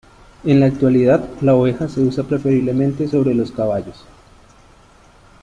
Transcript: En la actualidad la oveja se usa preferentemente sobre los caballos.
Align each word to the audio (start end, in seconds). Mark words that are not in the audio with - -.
En 0.45 0.59
la 0.59 0.65
actualidad 0.65 1.23
la 1.41 1.53
oveja 1.53 1.87
se 1.87 2.01
usa 2.01 2.23
preferentemente 2.23 3.07
sobre 3.07 3.35
los 3.35 3.51
caballos. 3.51 4.03